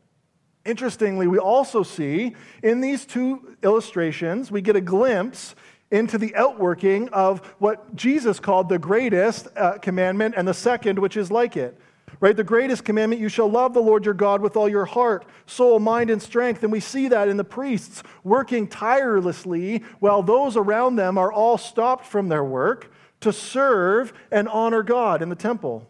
[0.64, 5.54] Interestingly, we also see in these two illustrations, we get a glimpse
[5.90, 11.16] into the outworking of what Jesus called the greatest uh, commandment and the second, which
[11.16, 11.78] is like it.
[12.18, 12.36] Right?
[12.36, 15.78] The greatest commandment, you shall love the Lord your God with all your heart, soul,
[15.78, 16.62] mind, and strength.
[16.62, 21.58] And we see that in the priests working tirelessly while those around them are all
[21.58, 25.86] stopped from their work to serve and honor God in the temple.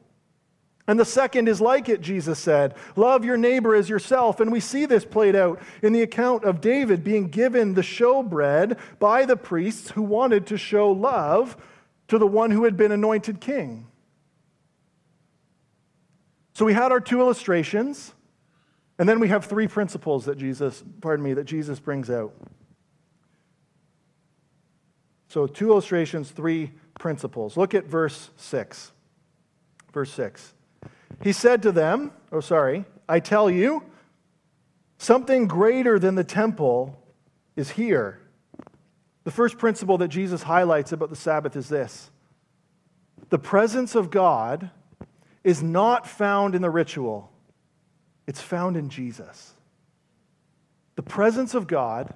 [0.89, 4.41] And the second is like it, Jesus said love your neighbor as yourself.
[4.41, 8.79] And we see this played out in the account of David being given the showbread
[8.99, 11.57] by the priests who wanted to show love
[12.09, 13.87] to the one who had been anointed king.
[16.55, 18.15] So we had our two illustrations,
[18.99, 22.33] and then we have three principles that Jesus, pardon me, that Jesus brings out.
[25.29, 27.57] So two illustrations, three principles.
[27.59, 28.93] Look at verse 6.
[29.93, 30.55] Verse 6.
[31.23, 33.83] He said to them, oh, sorry, I tell you,
[34.99, 36.99] something greater than the temple
[37.57, 38.21] is here.
[39.25, 42.11] The first principle that Jesus highlights about the Sabbath is this
[43.29, 44.71] the presence of God
[45.43, 47.33] is not found in the ritual,
[48.27, 49.55] it's found in Jesus.
[50.97, 52.15] The presence of God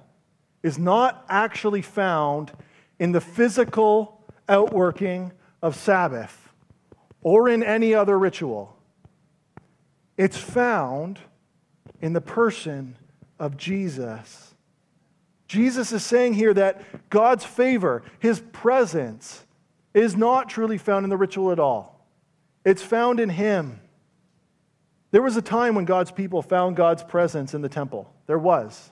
[0.63, 2.51] is not actually found
[2.99, 6.49] in the physical outworking of Sabbath
[7.21, 8.75] or in any other ritual.
[10.17, 11.19] It's found
[12.01, 12.97] in the person
[13.39, 14.53] of Jesus.
[15.47, 19.45] Jesus is saying here that God's favor, his presence,
[19.93, 22.07] is not truly found in the ritual at all.
[22.63, 23.79] It's found in Him.
[25.11, 28.13] There was a time when God's people found God's presence in the temple.
[28.27, 28.91] There was.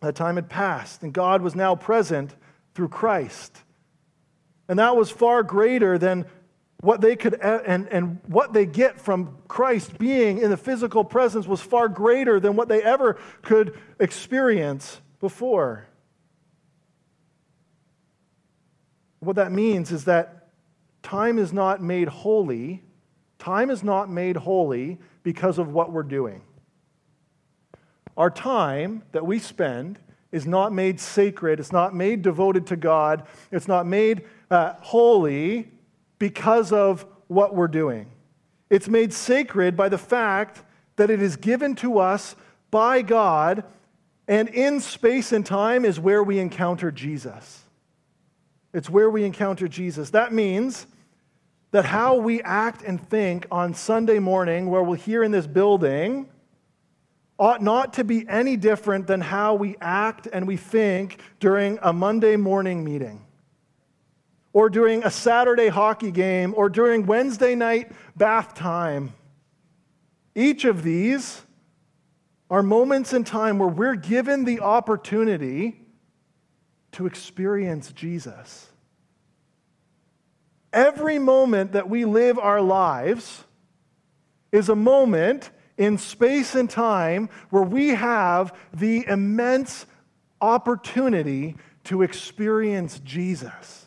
[0.00, 2.34] That time had passed, and God was now present
[2.74, 3.56] through Christ.
[4.68, 6.24] And that was far greater than
[6.84, 11.46] what they could and, and what they get from Christ being in the physical presence
[11.46, 15.86] was far greater than what they ever could experience before.
[19.20, 20.50] What that means is that
[21.02, 22.82] time is not made holy.
[23.38, 26.42] Time is not made holy because of what we're doing.
[28.14, 29.98] Our time that we spend
[30.32, 35.70] is not made sacred, it's not made devoted to God, it's not made uh, holy
[36.18, 38.10] because of what we're doing.
[38.70, 40.62] It's made sacred by the fact
[40.96, 42.36] that it is given to us
[42.70, 43.64] by God,
[44.26, 47.62] and in space and time is where we encounter Jesus.
[48.72, 50.10] It's where we encounter Jesus.
[50.10, 50.86] That means
[51.70, 56.28] that how we act and think on Sunday morning, where we're here in this building,
[57.38, 61.92] ought not to be any different than how we act and we think during a
[61.92, 63.23] Monday morning meeting,
[64.54, 69.12] or during a Saturday hockey game, or during Wednesday night bath time.
[70.34, 71.42] Each of these
[72.48, 75.80] are moments in time where we're given the opportunity
[76.92, 78.68] to experience Jesus.
[80.72, 83.44] Every moment that we live our lives
[84.52, 89.86] is a moment in space and time where we have the immense
[90.40, 93.83] opportunity to experience Jesus.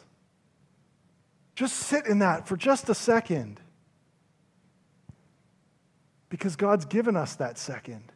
[1.58, 3.60] Just sit in that for just a second.
[6.30, 8.12] Because God's given us that second,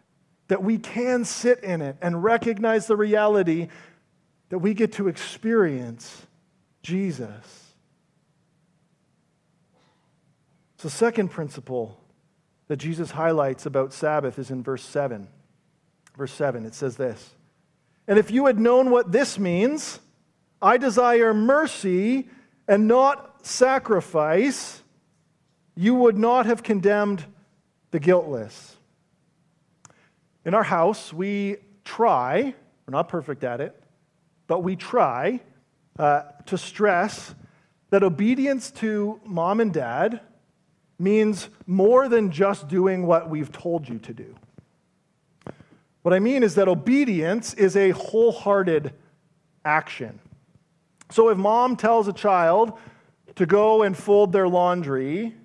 [0.48, 3.70] that we can sit in it and recognize the reality
[4.50, 6.28] that we get to experience
[6.84, 7.74] Jesus.
[10.78, 12.00] So, second principle
[12.68, 15.28] that Jesus highlights about Sabbath is in verse 7.
[16.16, 17.34] Verse 7, it says this
[18.08, 20.00] And if you had known what this means,
[20.62, 22.30] I desire mercy
[22.68, 24.82] and not sacrifice,
[25.76, 27.26] you would not have condemned
[27.92, 28.76] the guiltless.
[30.46, 33.82] In our house, we try, we're not perfect at it,
[34.48, 35.40] but we try
[36.00, 37.36] uh, to stress
[37.90, 40.22] that obedience to mom and dad
[40.98, 44.36] means more than just doing what we've told you to do.
[46.02, 48.94] What I mean is that obedience is a wholehearted
[49.64, 50.20] action.
[51.10, 52.78] So if mom tells a child
[53.36, 55.36] to go and fold their laundry,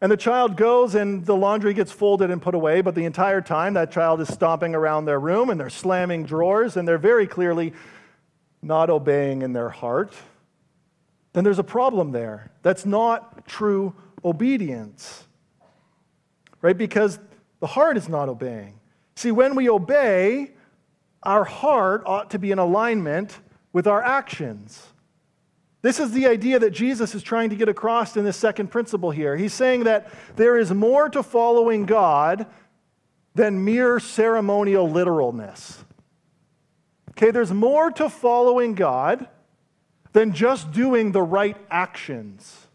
[0.00, 3.40] and the child goes and the laundry gets folded and put away, but the entire
[3.40, 7.26] time that child is stomping around their room and they're slamming drawers and they're very
[7.26, 7.72] clearly
[8.62, 10.12] not obeying in their heart,
[11.32, 12.50] then there's a problem there.
[12.62, 15.24] That's not true obedience.
[16.60, 16.76] Right?
[16.76, 17.18] Because
[17.60, 18.78] the heart is not obeying.
[19.14, 20.50] See, when we obey,
[21.22, 23.38] our heart ought to be in alignment
[23.72, 24.91] with our actions.
[25.82, 29.10] This is the idea that Jesus is trying to get across in this second principle
[29.10, 29.36] here.
[29.36, 32.46] He's saying that there is more to following God
[33.34, 35.84] than mere ceremonial literalness.
[37.10, 39.28] Okay, there's more to following God
[40.12, 42.68] than just doing the right actions.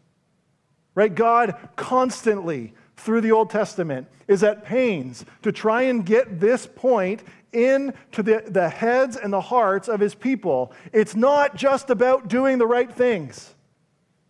[0.93, 1.13] Right?
[1.13, 7.23] God constantly, through the Old Testament, is at pains to try and get this point
[7.53, 10.73] into the, the heads and the hearts of his people.
[10.91, 13.53] It's not just about doing the right things,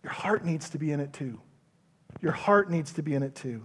[0.02, 1.40] your heart needs to be in it too.
[2.20, 3.64] Your heart needs to be in it too.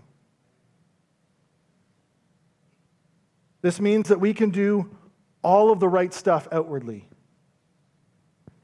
[3.62, 4.96] This means that we can do
[5.42, 7.08] all of the right stuff outwardly.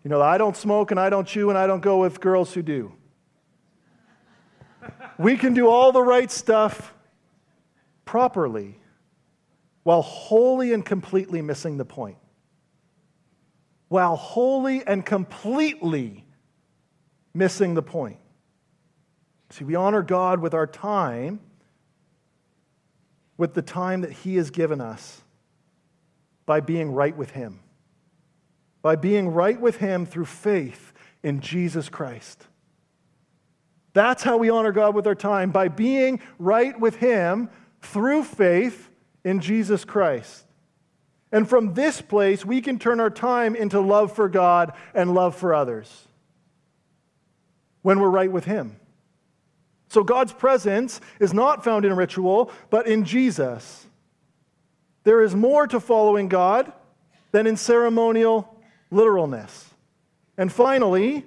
[0.04, 2.54] You know, I don't smoke and I don't chew and I don't go with girls
[2.54, 2.94] who do
[5.20, 6.94] we can do all the right stuff
[8.06, 8.79] properly
[9.84, 12.18] while wholly and completely missing the point.
[13.88, 16.26] While wholly and completely
[17.34, 18.18] missing the point.
[19.52, 21.40] See, we honor God with our time,
[23.38, 25.24] with the time that He has given us,
[26.46, 27.62] by being right with Him.
[28.82, 32.46] By being right with Him through faith in Jesus Christ.
[33.94, 37.50] That's how we honor God with our time, by being right with Him
[37.82, 38.89] through faith
[39.24, 40.46] in Jesus Christ.
[41.32, 45.36] And from this place, we can turn our time into love for God and love
[45.36, 46.08] for others
[47.82, 48.76] when we're right with Him.
[49.90, 53.86] So God's presence is not found in ritual, but in Jesus.
[55.04, 56.72] There is more to following God
[57.32, 58.56] than in ceremonial
[58.92, 59.70] literalness.
[60.38, 61.26] And finally,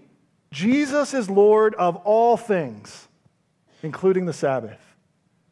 [0.50, 3.08] Jesus is Lord of all things,
[3.82, 4.80] including the Sabbath.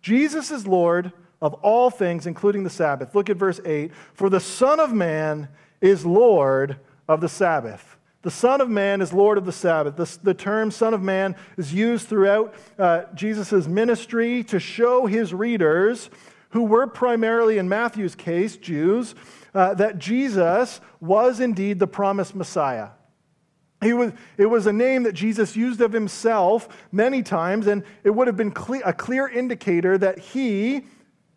[0.03, 3.15] Jesus is Lord of all things, including the Sabbath.
[3.15, 3.93] Look at verse 8.
[4.15, 5.49] For the Son of Man
[5.81, 7.97] is Lord of the Sabbath.
[8.23, 9.97] The Son of Man is Lord of the Sabbath.
[9.97, 15.33] The, the term Son of Man is used throughout uh, Jesus' ministry to show his
[15.33, 16.11] readers,
[16.51, 19.15] who were primarily, in Matthew's case, Jews,
[19.55, 22.91] uh, that Jesus was indeed the promised Messiah.
[23.83, 28.11] He was, it was a name that Jesus used of himself many times, and it
[28.11, 30.83] would have been clear, a clear indicator that he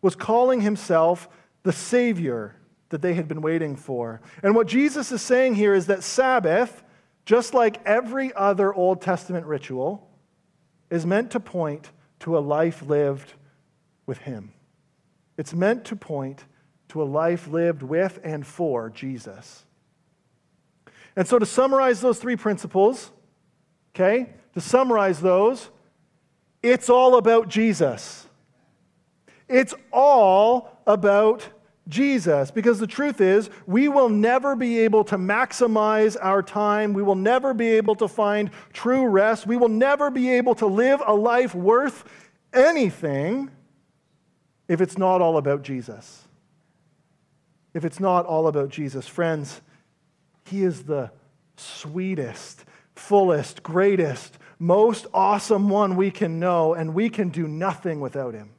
[0.04, 1.28] was calling himself
[1.64, 2.56] the Savior
[2.90, 4.22] that they had been waiting for.
[4.44, 6.84] And what Jesus is saying here is that Sabbath,
[7.26, 10.08] just like every other Old Testament ritual,
[10.92, 11.90] is meant to point
[12.20, 13.34] to a life lived
[14.06, 14.54] with Him.
[15.38, 16.46] It's meant to point
[16.90, 19.66] to a life lived with and for Jesus.
[21.16, 23.12] And so, to summarize those three principles,
[23.96, 25.70] okay, to summarize those,
[26.62, 28.23] it's all about Jesus.
[29.54, 31.48] It's all about
[31.88, 32.50] Jesus.
[32.50, 36.94] Because the truth is, we will never be able to maximize our time.
[36.94, 39.46] We will never be able to find true rest.
[39.46, 42.04] We will never be able to live a life worth
[42.52, 43.52] anything
[44.68, 46.28] if it's not all about Jesus.
[47.76, 49.08] If it's not all about Jesus.
[49.08, 49.62] Friends,
[50.46, 51.12] He is the
[51.58, 58.34] sweetest, fullest, greatest, most awesome one we can know, and we can do nothing without
[58.34, 58.53] Him.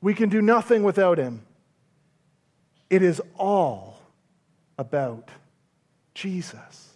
[0.00, 1.42] We can do nothing without Him.
[2.90, 4.00] It is all
[4.78, 5.28] about
[6.14, 6.94] Jesus.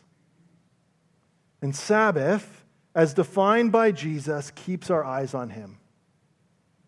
[1.60, 5.78] And Sabbath, as defined by Jesus, keeps our eyes on Him.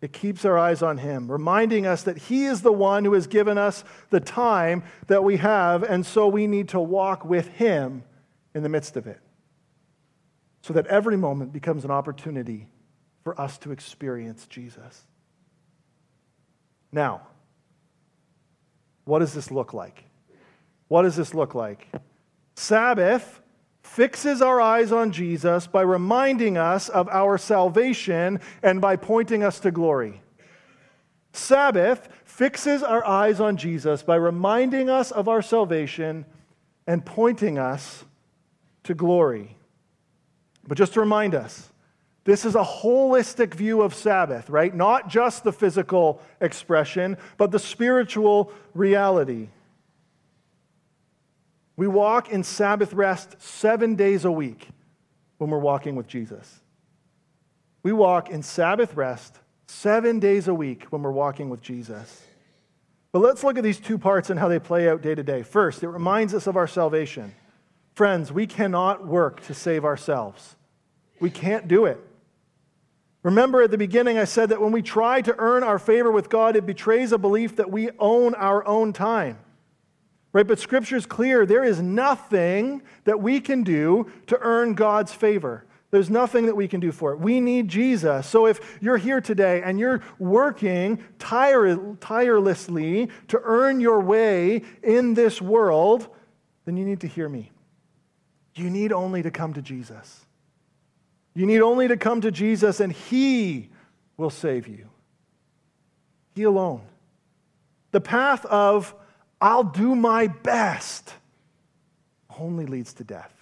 [0.01, 3.27] It keeps our eyes on Him, reminding us that He is the one who has
[3.27, 8.03] given us the time that we have, and so we need to walk with Him
[8.53, 9.19] in the midst of it.
[10.61, 12.67] So that every moment becomes an opportunity
[13.23, 15.05] for us to experience Jesus.
[16.95, 17.27] Now,
[19.03, 20.05] what does this look like?
[20.87, 21.89] What does this look like?
[22.55, 23.41] Sabbath
[23.83, 29.59] fixes our eyes on Jesus by reminding us of our salvation and by pointing us
[29.59, 30.21] to glory.
[31.33, 36.25] Sabbath fixes our eyes on Jesus by reminding us of our salvation
[36.87, 38.05] and pointing us
[38.83, 39.57] to glory.
[40.65, 41.69] But just to remind us,
[42.25, 44.73] this is a holistic view of Sabbath, right?
[44.75, 49.49] Not just the physical expression, but the spiritual reality.
[51.77, 54.69] We walk in Sabbath rest seven days a week
[55.37, 56.61] when we're walking with Jesus.
[57.83, 62.23] We walk in Sabbath rest seven days a week when we're walking with Jesus.
[63.11, 65.43] But let's look at these two parts and how they play out day to day.
[65.43, 67.35] First, it reminds us of our salvation.
[67.93, 70.55] Friends, we cannot work to save ourselves,
[71.19, 71.99] we can't do it.
[73.25, 76.29] Remember at the beginning, I said that when we try to earn our favor with
[76.29, 79.39] God, it betrays a belief that we own our own time.
[80.31, 80.45] Right?
[80.45, 85.65] But Scripture is clear there is nothing that we can do to earn God's favor.
[85.89, 87.19] There's nothing that we can do for it.
[87.19, 88.27] We need Jesus.
[88.27, 95.15] So if you're here today and you're working tire- tirelessly to earn your way in
[95.15, 96.09] this world,
[96.65, 97.51] then you need to hear me.
[98.53, 100.24] You need only to come to Jesus.
[101.35, 103.69] You need only to come to Jesus and He
[104.17, 104.89] will save you.
[106.33, 106.81] He alone.
[107.91, 108.95] The path of,
[109.39, 111.13] I'll do my best,
[112.39, 113.33] only leads to death.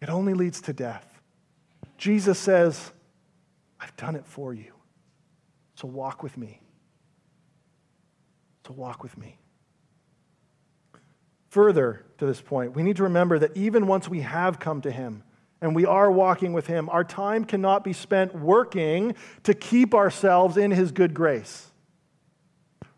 [0.00, 1.06] It only leads to death.
[1.96, 2.92] Jesus says,
[3.80, 4.72] I've done it for you.
[5.76, 6.60] So walk with me.
[8.66, 9.38] So walk with me.
[11.50, 14.90] Further to this point, we need to remember that even once we have come to
[14.90, 15.22] Him,
[15.60, 20.56] and we are walking with Him, our time cannot be spent working to keep ourselves
[20.56, 21.68] in His good grace.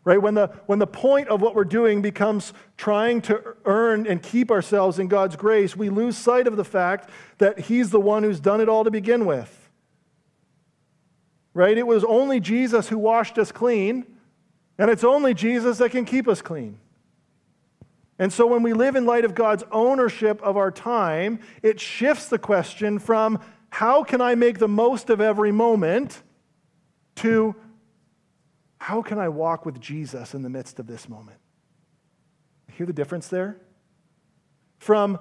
[0.03, 0.21] Right?
[0.21, 4.49] When the, when the point of what we're doing becomes trying to earn and keep
[4.49, 8.39] ourselves in God's grace, we lose sight of the fact that He's the one who's
[8.39, 9.69] done it all to begin with.
[11.53, 11.77] Right?
[11.77, 14.05] It was only Jesus who washed us clean,
[14.77, 16.79] and it's only Jesus that can keep us clean.
[18.19, 22.27] And so when we live in light of God's ownership of our time, it shifts
[22.27, 23.39] the question from
[23.69, 26.21] how can I make the most of every moment
[27.15, 27.55] to
[28.77, 31.37] how can I walk with Jesus in the midst of this moment?
[32.73, 33.57] Hear the difference there?
[34.79, 35.19] From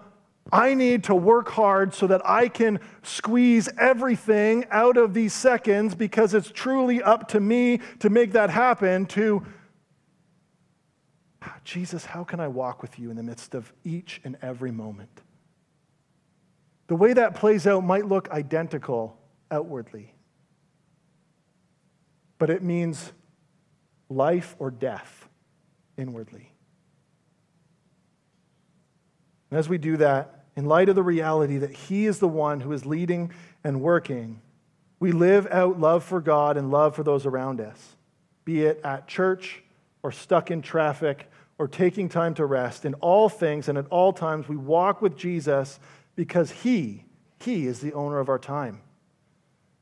[0.50, 5.94] I need to work hard so that I can squeeze everything out of these seconds
[5.94, 9.44] because it's truly up to me to make that happen to
[11.48, 14.70] Ah, Jesus, how can I walk with you in the midst of each and every
[14.70, 15.22] moment?
[16.88, 19.16] The way that plays out might look identical
[19.50, 20.12] outwardly,
[22.36, 23.12] but it means
[24.10, 25.26] life or death
[25.96, 26.52] inwardly.
[29.50, 32.60] And as we do that, in light of the reality that He is the one
[32.60, 33.32] who is leading
[33.64, 34.42] and working,
[35.00, 37.96] we live out love for God and love for those around us,
[38.44, 39.62] be it at church
[40.02, 41.27] or stuck in traffic
[41.58, 42.84] or taking time to rest.
[42.84, 45.78] In all things and at all times, we walk with Jesus
[46.16, 47.04] because He,
[47.40, 48.80] He is the owner of our time.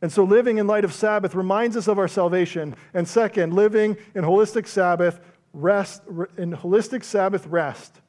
[0.03, 2.77] And so, living in light of Sabbath reminds us of our salvation.
[2.93, 5.21] And second, living in holistic Sabbath
[5.53, 6.03] rest,
[6.37, 8.01] in holistic Sabbath rest,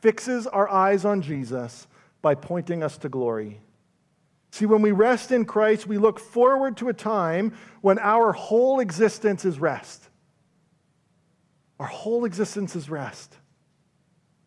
[0.00, 1.86] fixes our eyes on Jesus
[2.22, 3.60] by pointing us to glory.
[4.52, 8.80] See, when we rest in Christ, we look forward to a time when our whole
[8.80, 10.09] existence is rest.
[11.80, 13.34] Our whole existence is rest.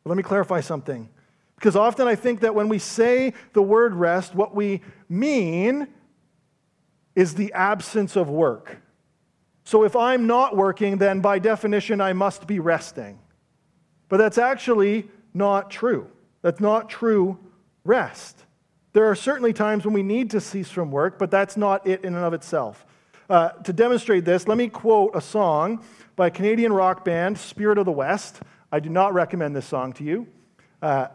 [0.03, 1.09] But let me clarify something.
[1.55, 5.87] Because often I think that when we say the word rest, what we mean
[7.15, 8.77] is the absence of work.
[9.63, 13.17] So if I'm not working, then by definition, I must be resting.
[14.09, 16.07] But that's actually not true.
[16.43, 17.39] That's not true
[17.83, 18.45] rest.
[18.91, 22.03] There are certainly times when we need to cease from work, but that's not it
[22.05, 22.85] in and of itself.
[23.27, 25.83] Uh, to demonstrate this, let me quote a song
[26.15, 28.41] by Canadian rock band, Spirit of the West.
[28.71, 30.27] I do not recommend this song to you,
[30.81, 31.07] uh,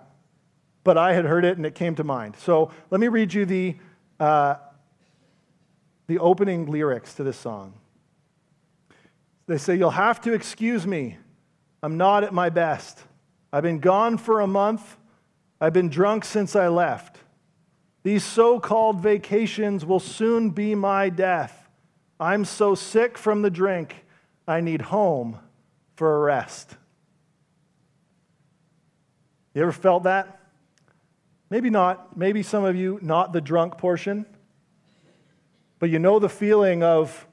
[0.85, 2.37] but I had heard it and it came to mind.
[2.37, 3.77] So let me read you the,
[4.21, 4.57] uh,
[6.07, 7.75] the opening lyrics to this song.
[9.47, 11.17] They say, You'll have to excuse me.
[11.83, 13.03] I'm not at my best.
[13.53, 14.97] I've been gone for a month.
[15.61, 17.19] I've been drunk since I left.
[18.03, 21.69] These so called vacations will soon be my death.
[22.21, 24.05] I'm so sick from the drink,
[24.49, 25.39] I need home
[25.97, 26.77] for a rest.
[29.55, 30.41] You ever felt that?
[31.51, 32.17] Maybe not.
[32.17, 34.27] Maybe some of you, not the drunk portion.
[35.79, 37.27] But you know the feeling of,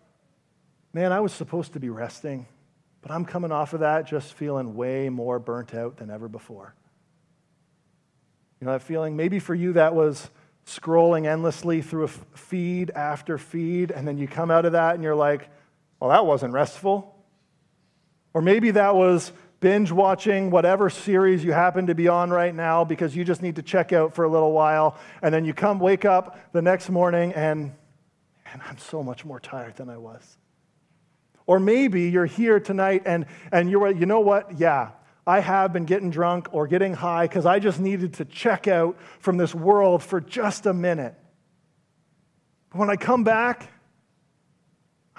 [0.94, 2.48] man, I was supposed to be resting,
[3.02, 6.74] but I'm coming off of that just feeling way more burnt out than ever before.
[8.60, 9.16] You know that feeling?
[9.16, 10.30] Maybe for you that was
[10.66, 15.04] scrolling endlessly through a feed after feed, and then you come out of that and
[15.04, 15.50] you're like,
[16.00, 17.16] well, that wasn't restful.
[18.34, 22.84] Or maybe that was binge watching whatever series you happen to be on right now
[22.84, 25.80] because you just need to check out for a little while, and then you come
[25.80, 27.74] wake up the next morning and,
[28.52, 30.38] and I'm so much more tired than I was.
[31.48, 34.60] Or maybe you're here tonight and, and you're, you know what?
[34.60, 34.92] Yeah,
[35.28, 38.98] I have been getting drunk or getting high because I just needed to check out
[39.20, 41.16] from this world for just a minute.
[42.70, 43.70] But when I come back,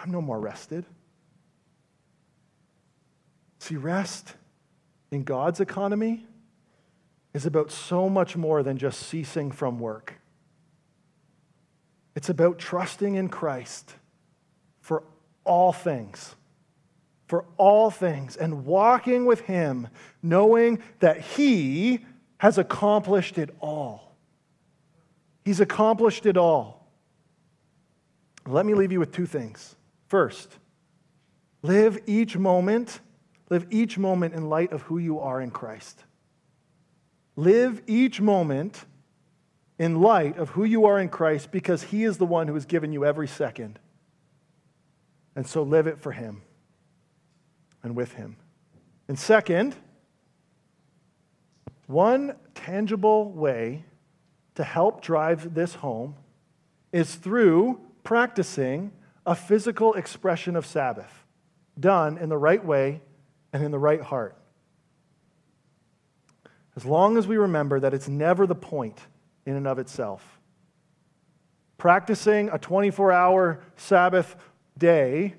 [0.07, 0.87] I'm no more rested.
[3.59, 4.35] See, rest
[5.11, 6.25] in God's economy
[7.35, 10.15] is about so much more than just ceasing from work.
[12.15, 13.95] It's about trusting in Christ
[14.81, 15.03] for
[15.45, 16.37] all things
[17.27, 19.89] for all things and walking with Him,
[20.23, 22.05] knowing that He
[22.39, 24.15] has accomplished it all.
[25.45, 26.87] He's accomplished it all.
[28.47, 29.76] Let me leave you with two things.
[30.09, 30.59] First,
[31.63, 33.01] live each moment,
[33.51, 36.05] live each moment in light of who you are in Christ.
[37.35, 38.85] Live each moment
[39.79, 42.67] in light of who you are in Christ because He is the one who has
[42.67, 43.79] given you every second.
[45.35, 46.43] And so live it for Him
[47.83, 48.37] and with Him.
[49.09, 49.75] And second,
[51.87, 53.85] one tangible way
[54.55, 56.15] to help drive this home
[56.93, 58.93] is through practicing
[59.27, 61.24] a physical expression of Sabbath,
[61.79, 63.03] done in the right way
[63.53, 64.37] and in the right heart.
[66.77, 69.01] As long as we remember that it's never the point
[69.45, 70.41] in and of itself.
[71.79, 74.37] Practicing a 24 hour Sabbath
[74.79, 75.35] day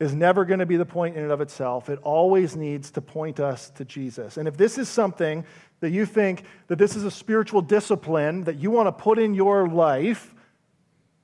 [0.00, 1.88] is never going to be the point in and of itself.
[1.88, 4.36] It always needs to point us to Jesus.
[4.36, 5.44] And if this is something
[5.80, 9.34] that you think that this is a spiritual discipline that you want to put in
[9.34, 10.33] your life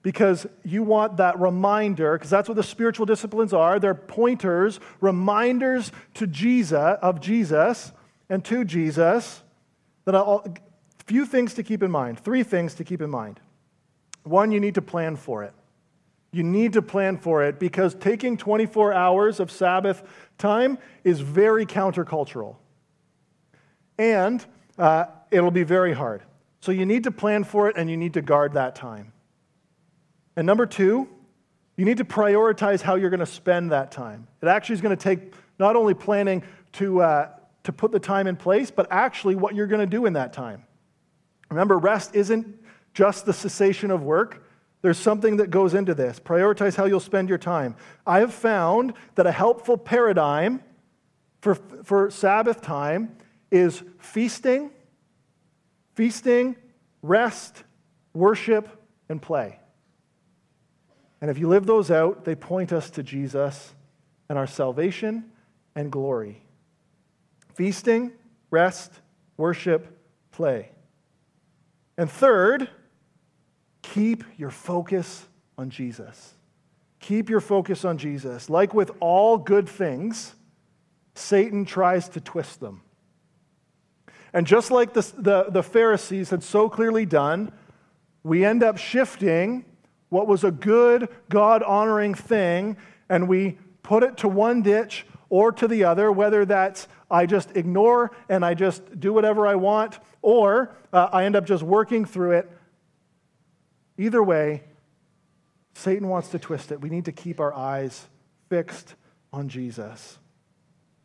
[0.03, 5.93] because you want that reminder, because that's what the spiritual disciplines are, they're pointers, reminders
[6.15, 7.93] to Jesus of Jesus
[8.29, 9.43] and to Jesus.
[10.07, 10.43] That a
[11.07, 13.41] few things to keep in mind, three things to keep in mind.
[14.23, 15.53] One, you need to plan for it.
[16.33, 20.03] You need to plan for it because taking 24 hours of Sabbath
[20.39, 22.57] time is very countercultural.
[23.99, 24.45] And
[24.79, 26.23] uh, it'll be very hard.
[26.61, 29.13] So you need to plan for it and you need to guard that time.
[30.41, 31.07] And number two,
[31.77, 34.27] you need to prioritize how you're going to spend that time.
[34.41, 37.29] It actually is going to take not only planning to, uh,
[37.65, 40.33] to put the time in place, but actually what you're going to do in that
[40.33, 40.65] time.
[41.51, 42.59] Remember, rest isn't
[42.95, 44.47] just the cessation of work.
[44.81, 46.19] There's something that goes into this.
[46.19, 47.77] Prioritize how you'll spend your time.
[48.07, 50.63] I have found that a helpful paradigm
[51.43, 53.15] for, for Sabbath time
[53.51, 54.71] is feasting,
[55.97, 56.57] feasting,
[57.03, 57.63] rest,
[58.15, 58.71] worship,
[59.11, 59.60] and play.
[61.21, 63.75] And if you live those out, they point us to Jesus
[64.29, 65.25] and our salvation
[65.75, 66.43] and glory.
[67.55, 68.13] Feasting,
[68.51, 68.93] rest,
[69.37, 69.99] worship,
[70.31, 70.71] play.
[71.99, 72.71] And third,
[73.83, 75.27] Keep your focus
[75.59, 76.35] on Jesus.
[77.01, 78.51] Keep your focus on Jesus.
[78.51, 80.35] Like with all good things,
[81.15, 82.83] Satan tries to twist them.
[84.33, 87.51] And just like the, the, the, Pharisees had so clearly done,
[88.23, 89.65] we end up shifting
[90.11, 92.77] what was a good, God honoring thing,
[93.09, 97.57] and we put it to one ditch or to the other, whether that's I just
[97.57, 102.05] ignore and I just do whatever I want, or uh, I end up just working
[102.05, 102.51] through it
[104.01, 104.63] Either way,
[105.75, 106.81] Satan wants to twist it.
[106.81, 108.09] We need to keep our eyes
[108.49, 108.95] fixed
[109.31, 110.19] on Jesus.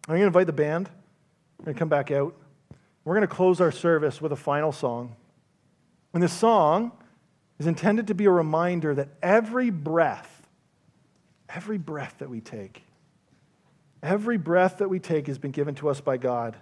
[0.08, 0.90] I'm going to invite the band.
[1.60, 2.34] We're going to come back out.
[3.04, 5.18] We're going to close our service with a final song.
[6.14, 6.94] And this song
[7.60, 10.48] is intended to be a reminder that every breath,
[11.50, 12.84] every breath that we take,
[14.04, 16.56] every breath that we take has been given to us by God.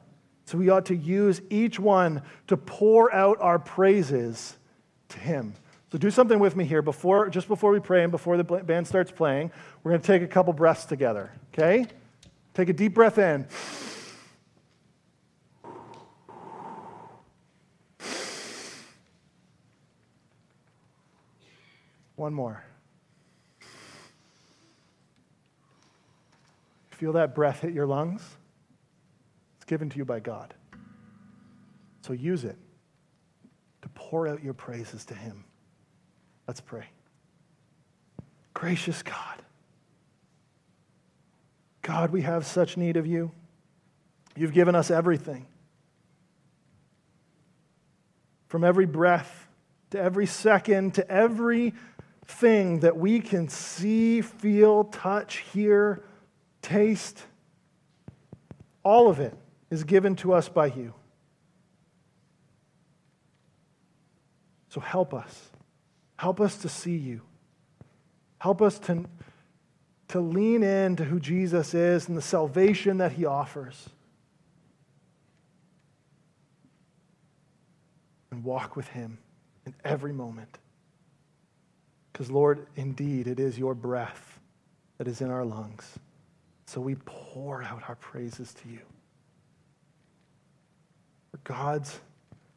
[0.46, 4.58] So we ought to use each one to pour out our praises
[5.10, 5.54] to Him.
[5.92, 8.88] So do something with me here before, just before we pray and before the band
[8.88, 9.52] starts playing.
[9.84, 11.86] We're going to take a couple breaths together, okay?
[12.54, 13.48] Take a deep breath in.
[22.16, 22.64] One more.
[26.92, 28.22] Feel that breath hit your lungs?
[29.58, 30.54] It's given to you by God.
[32.02, 32.58] So use it
[33.82, 35.44] to pour out your praises to Him.
[36.48, 36.86] Let's pray.
[38.54, 39.42] Gracious God,
[41.82, 43.32] God, we have such need of you.
[44.36, 45.48] You've given us everything.
[48.48, 49.48] From every breath
[49.92, 51.74] to every second to every
[52.26, 56.04] thing that we can see, feel, touch, hear,
[56.62, 57.24] taste,
[58.84, 59.34] all of it
[59.70, 60.94] is given to us by you.
[64.70, 65.50] So help us.
[66.18, 67.22] Help us to see you.
[68.40, 69.06] Help us to,
[70.10, 73.90] to lean into who Jesus is and the salvation that he offers.
[78.32, 79.20] And walk with him
[79.66, 80.58] in every moment.
[82.14, 84.40] Because, Lord, indeed, it is your breath
[85.00, 85.98] that is in our lungs.
[86.68, 88.80] So we pour out our praises to you.
[91.32, 92.00] For God's,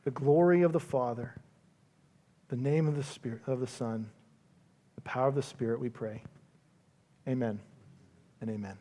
[0.05, 1.35] the glory of the Father,
[2.49, 4.11] the name of the Spirit, of the Son,
[4.95, 6.23] the power of the Spirit, we pray.
[7.27, 7.59] Amen
[8.41, 8.77] and amen.